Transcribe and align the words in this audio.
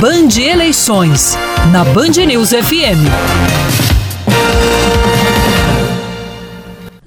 Band 0.00 0.38
Eleições, 0.38 1.36
na 1.70 1.84
Band 1.84 2.24
News 2.26 2.52
FM. 2.52 3.99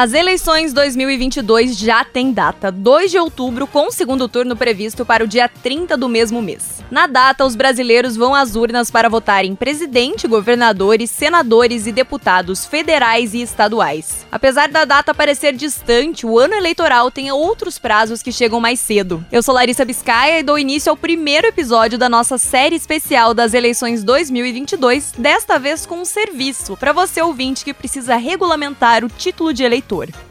As 0.00 0.14
eleições 0.14 0.72
2022 0.72 1.76
já 1.76 2.02
têm 2.02 2.32
data, 2.32 2.72
2 2.72 3.10
de 3.10 3.18
outubro, 3.18 3.66
com 3.66 3.88
o 3.88 3.92
segundo 3.92 4.26
turno 4.30 4.56
previsto 4.56 5.04
para 5.04 5.22
o 5.22 5.28
dia 5.28 5.46
30 5.46 5.94
do 5.94 6.08
mesmo 6.08 6.40
mês. 6.40 6.82
Na 6.90 7.06
data, 7.06 7.44
os 7.44 7.54
brasileiros 7.54 8.16
vão 8.16 8.34
às 8.34 8.56
urnas 8.56 8.90
para 8.90 9.10
votar 9.10 9.44
em 9.44 9.54
presidente, 9.54 10.26
governadores, 10.26 11.10
senadores 11.10 11.86
e 11.86 11.92
deputados 11.92 12.64
federais 12.64 13.34
e 13.34 13.42
estaduais. 13.42 14.26
Apesar 14.32 14.70
da 14.70 14.86
data 14.86 15.12
parecer 15.12 15.52
distante, 15.52 16.24
o 16.24 16.38
ano 16.38 16.54
eleitoral 16.54 17.10
tem 17.10 17.30
outros 17.30 17.78
prazos 17.78 18.22
que 18.22 18.32
chegam 18.32 18.58
mais 18.58 18.80
cedo. 18.80 19.22
Eu 19.30 19.42
sou 19.42 19.54
Larissa 19.54 19.84
Biscaia 19.84 20.40
e 20.40 20.42
dou 20.42 20.58
início 20.58 20.88
ao 20.88 20.96
primeiro 20.96 21.46
episódio 21.46 21.98
da 21.98 22.08
nossa 22.08 22.38
série 22.38 22.74
especial 22.74 23.34
das 23.34 23.52
eleições 23.52 24.02
2022, 24.02 25.12
desta 25.18 25.58
vez 25.58 25.84
com 25.84 25.96
um 25.96 26.06
serviço 26.06 26.74
para 26.74 26.94
você 26.94 27.20
ouvinte 27.20 27.66
que 27.66 27.74
precisa 27.74 28.16
regulamentar 28.16 29.04
o 29.04 29.08
título 29.10 29.52
de 29.52 29.62
eleitor 29.62 29.89
eleitor. 29.90 30.29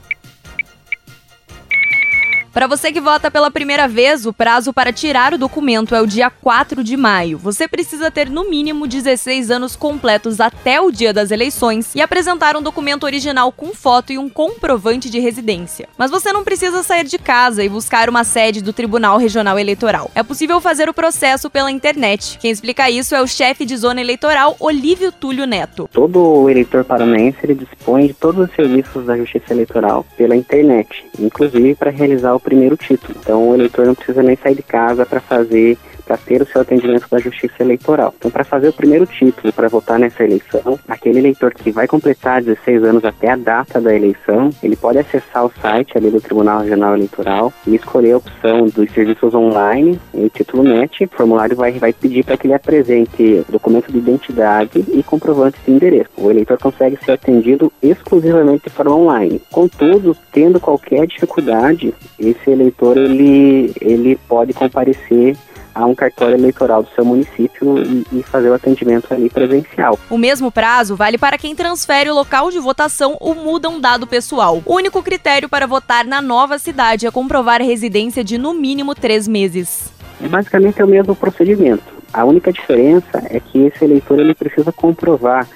Para 2.60 2.68
você 2.68 2.92
que 2.92 3.00
vota 3.00 3.32
pela 3.32 3.50
primeira 3.50 3.88
vez, 3.88 4.26
o 4.26 4.34
prazo 4.34 4.74
para 4.74 4.92
tirar 4.92 5.34
o 5.34 5.38
documento 5.38 5.96
é 5.96 6.02
o 6.02 6.06
dia 6.06 6.30
4 6.30 6.84
de 6.84 6.98
maio. 6.98 7.38
Você 7.38 7.70
precisa 7.70 8.12
ter 8.12 8.30
no 8.30 8.50
mínimo 8.50 8.86
16 8.86 9.50
anos 9.50 9.78
completos 9.78 10.42
até 10.42 10.82
o 10.82 10.92
dia 10.92 11.14
das 11.14 11.32
eleições 11.32 11.96
e 11.96 12.02
apresentar 12.02 12.58
um 12.58 12.62
documento 12.62 13.06
original 13.06 13.50
com 13.50 13.74
foto 13.74 14.12
e 14.12 14.18
um 14.18 14.28
comprovante 14.28 15.10
de 15.10 15.20
residência. 15.22 15.88
Mas 15.98 16.12
você 16.12 16.34
não 16.34 16.44
precisa 16.44 16.84
sair 16.84 17.06
de 17.06 17.18
casa 17.18 17.64
e 17.64 17.70
buscar 17.70 18.10
uma 18.10 18.26
sede 18.26 18.62
do 18.62 18.74
Tribunal 18.74 19.18
Regional 19.18 19.58
Eleitoral. 19.58 20.12
É 20.14 20.22
possível 20.22 20.60
fazer 20.60 20.90
o 20.90 20.94
processo 20.94 21.50
pela 21.50 21.72
internet. 21.72 22.38
Quem 22.42 22.52
explica 22.52 22.90
isso 22.90 23.16
é 23.16 23.22
o 23.22 23.28
chefe 23.28 23.66
de 23.66 23.78
zona 23.78 24.02
eleitoral, 24.02 24.58
Olívio 24.60 25.14
Túlio 25.14 25.48
Neto. 25.48 25.90
Todo 25.94 26.50
eleitor 26.50 26.84
paranaense 26.84 27.38
ele 27.42 27.56
dispõe 27.56 28.08
de 28.08 28.14
todos 28.14 28.50
os 28.50 28.54
serviços 28.54 29.06
da 29.06 29.16
Justiça 29.16 29.54
Eleitoral 29.54 30.06
pela 30.18 30.36
internet, 30.36 31.06
inclusive 31.18 31.74
para 31.76 31.90
realizar 31.90 32.34
o 32.34 32.49
primeiro 32.50 32.76
título. 32.76 33.16
Então 33.20 33.50
o 33.50 33.54
eleitor 33.54 33.86
não 33.86 33.94
precisa 33.94 34.24
nem 34.24 34.36
sair 34.36 34.56
de 34.56 34.64
casa 34.64 35.06
para 35.06 35.22
fazer 35.22 35.78
para 36.10 36.18
ter 36.18 36.42
o 36.42 36.46
seu 36.48 36.62
atendimento 36.62 37.08
da 37.08 37.20
Justiça 37.20 37.54
Eleitoral. 37.60 38.16
Então, 38.18 38.32
para 38.32 38.44
fazer 38.44 38.70
o 38.70 38.74
primeiro 38.74 39.06
título 39.06 39.54
para 39.54 39.68
votar 39.68 40.00
nessa 40.00 40.24
eleição, 40.24 40.80
aquele 40.88 41.20
eleitor 41.20 41.54
que 41.54 41.70
vai 41.70 41.88
completar 41.88 42.42
16 42.42 42.84
anos 42.84 43.06
até 43.06 43.30
a 43.30 43.36
data 43.36 43.80
da 43.80 43.94
eleição, 43.94 44.50
ele 44.64 44.76
pode 44.76 44.98
acessar 44.98 45.46
o 45.46 45.52
site 45.62 45.96
ali 45.96 46.10
do 46.10 46.20
Tribunal 46.20 46.62
Regional 46.62 46.96
Eleitoral 46.96 47.54
e 47.68 47.76
escolher 47.76 48.14
a 48.14 48.18
opção 48.18 48.66
dos 48.66 48.92
serviços 48.92 49.36
online, 49.36 50.00
o 50.12 50.28
título 50.30 50.64
NET. 50.64 51.04
O 51.04 51.10
formulário 51.10 51.56
vai, 51.56 51.74
vai 51.74 51.94
pedir 51.94 52.26
para 52.26 52.38
que 52.38 52.48
ele 52.48 52.56
apresente 52.56 53.46
documento 53.48 53.92
de 53.92 54.00
identidade 54.00 54.84
e 54.92 55.04
comprovante 55.04 55.60
de 55.64 55.72
endereço. 55.72 56.10
O 56.18 56.32
eleitor 56.32 56.58
consegue 56.58 56.98
ser 57.06 57.12
atendido 57.12 57.72
exclusivamente 57.84 58.64
de 58.64 58.72
forma 58.72 58.96
online. 58.96 59.40
Contudo, 59.52 60.18
tendo 60.32 60.60
qualquer 60.60 61.06
dificuldade, 61.06 61.94
esse 62.18 62.50
eleitor 62.50 62.98
ele, 62.98 63.72
ele 63.80 64.16
pode 64.28 64.54
comparecer 64.54 65.38
a 65.80 65.86
um 65.86 65.96
cartório 65.96 66.36
eleitoral 66.36 66.84
do 66.84 66.90
seu 66.90 67.06
município 67.06 67.82
e, 67.82 68.06
e, 68.20 68.24
fazer 68.24 68.50
o 68.50 68.54
atendimento 68.54 69.14
ali 69.14 69.30
presencial. 69.30 69.98
O 70.10 70.18
mesmo 70.18 70.52
prazo 70.52 70.94
vale 70.94 71.18
para 71.18 71.38
quem 71.38 71.56
transfere 71.56 72.10
o 72.10 72.14
local 72.14 72.52
de 72.52 72.60
votação 72.60 73.16
ou 73.20 73.34
muda 73.34 73.70
um 73.70 73.80
dado 73.80 74.06
pessoal. 74.06 74.62
O 74.66 74.76
único 74.76 75.02
critério 75.02 75.48
para 75.48 75.66
votar 75.66 76.04
na 76.04 76.22
nova 76.22 76.60
cidade 76.60 77.08
é 77.08 77.12
comprovar 77.12 77.62
a 77.62 77.64
residência 77.64 78.26
de 78.26 78.38
no 78.38 78.54
mínimo 78.54 78.94
três 78.94 79.26
meses. 79.26 79.90
É 80.22 80.28
basicamente 80.28 80.82
é 80.82 80.86
o 80.86 80.88
mesmo 80.88 81.16
procedimento. 81.16 81.84
A 82.12 82.26
única 82.26 82.52
diferença 82.52 83.24
é 83.30 83.40
que 83.40 83.60
esse 83.60 83.86
eleitor 83.86 84.20
ele 84.20 84.36
precisa 84.36 84.74
comprovar 84.74 85.48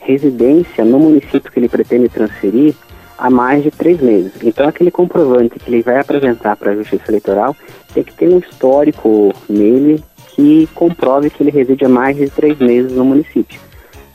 residência 0.00 0.84
no 0.84 0.98
município 0.98 1.50
que 1.50 1.58
ele 1.58 1.68
pretende 1.68 2.10
transferir 2.10 2.74
há 3.22 3.30
mais 3.30 3.62
de 3.62 3.70
três 3.70 4.00
meses. 4.00 4.32
Então, 4.42 4.66
aquele 4.66 4.90
comprovante 4.90 5.56
que 5.56 5.70
ele 5.70 5.80
vai 5.80 6.00
apresentar 6.00 6.56
para 6.56 6.72
a 6.72 6.74
Justiça 6.74 7.04
Eleitoral 7.08 7.56
tem 7.94 8.02
que 8.02 8.12
ter 8.12 8.28
um 8.28 8.38
histórico 8.38 9.32
nele 9.48 10.02
que 10.34 10.68
comprove 10.74 11.30
que 11.30 11.40
ele 11.40 11.52
reside 11.52 11.84
há 11.84 11.88
mais 11.88 12.16
de 12.16 12.28
três 12.28 12.58
meses 12.58 12.90
no 12.92 13.04
município. 13.04 13.60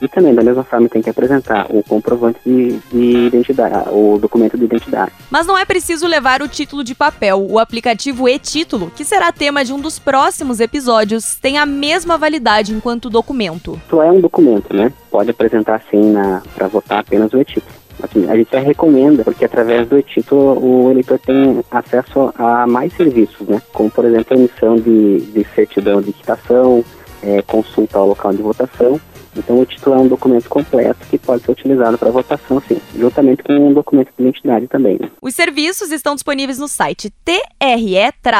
E 0.01 0.07
também, 0.07 0.33
da 0.33 0.43
mesma 0.43 0.63
forma, 0.63 0.87
tem 0.87 1.01
que 1.01 1.09
apresentar 1.09 1.67
o 1.69 1.83
comprovante 1.83 2.39
de, 2.45 2.77
de, 2.91 3.27
identidade, 3.27 3.89
o 3.91 4.17
documento 4.19 4.57
de 4.57 4.65
identidade. 4.65 5.11
Mas 5.29 5.47
não 5.47 5.57
é 5.57 5.65
preciso 5.65 6.07
levar 6.07 6.41
o 6.41 6.47
título 6.47 6.83
de 6.83 6.93
papel. 6.93 7.45
O 7.49 7.59
aplicativo 7.59 8.29
e-título, 8.29 8.91
que 8.95 9.03
será 9.03 9.31
tema 9.31 9.65
de 9.65 9.73
um 9.73 9.79
dos 9.79 9.97
próximos 9.97 10.59
episódios, 10.59 11.35
tem 11.35 11.57
a 11.57 11.65
mesma 11.65 12.17
validade 12.17 12.73
enquanto 12.73 13.09
documento. 13.09 13.79
Isso 13.85 14.01
é 14.01 14.11
um 14.11 14.21
documento, 14.21 14.75
né? 14.75 14.91
Pode 15.09 15.31
apresentar 15.31 15.81
sim 15.89 16.13
para 16.55 16.67
votar 16.67 16.99
apenas 16.99 17.33
o 17.33 17.39
e-título. 17.39 17.75
Assim, 18.01 18.29
a 18.29 18.35
gente 18.35 18.49
até 18.49 18.59
recomenda, 18.59 19.23
porque 19.23 19.43
através 19.43 19.87
do 19.87 19.97
e-título 19.97 20.59
o 20.63 20.91
eleitor 20.91 21.17
tem 21.17 21.63
acesso 21.71 22.31
a 22.37 22.67
mais 22.67 22.93
serviços, 22.93 23.47
né? 23.47 23.59
Como, 23.73 23.89
por 23.89 24.05
exemplo, 24.05 24.35
a 24.35 24.39
emissão 24.39 24.75
de, 24.75 25.21
de 25.21 25.47
certidão 25.55 25.99
de 26.01 26.13
quitação, 26.13 26.83
é, 27.23 27.41
consulta 27.41 27.97
ao 27.97 28.07
local 28.07 28.31
de 28.31 28.41
votação. 28.41 28.99
Então, 29.37 29.59
o 29.59 29.65
título 29.65 29.95
é 29.95 29.99
um 29.99 30.07
documento 30.07 30.49
completo 30.49 31.05
que 31.09 31.17
pode 31.17 31.43
ser 31.43 31.51
utilizado 31.51 31.97
para 31.97 32.09
votação, 32.09 32.61
sim, 32.67 32.79
juntamente 32.97 33.43
com 33.43 33.53
um 33.53 33.73
documento 33.73 34.09
de 34.17 34.23
identidade 34.23 34.67
também. 34.67 34.97
Né? 34.99 35.09
Os 35.21 35.35
serviços 35.35 35.91
estão 35.91 36.15
disponíveis 36.15 36.59
no 36.59 36.67
site 36.67 37.11
tre-pr.jus.br. 37.23 38.37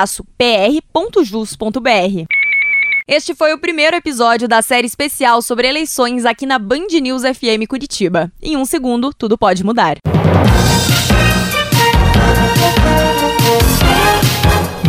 Este 3.08 3.34
foi 3.34 3.53
o 3.53 3.58
primeiro 3.58 3.96
episódio 3.96 4.50
da 4.50 4.62
série 4.62 4.85
especial 4.85 5.41
sobre 5.41 5.66
eleições 5.68 6.25
aqui 6.25 6.46
na 6.46 6.59
Band 6.59 6.88
News 7.02 7.22
FM 7.22 7.66
Curitiba. 7.69 8.29
Em 8.41 8.58
um 8.58 8.66
segundo, 8.66 9.14
tudo 9.14 9.38
pode 9.38 9.64
mudar. 9.64 9.97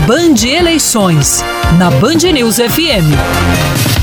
Band 0.04 0.42
Eleições, 0.42 1.44
na 1.78 1.90
Band 1.90 2.32
News 2.32 2.56
FM. 2.56 3.97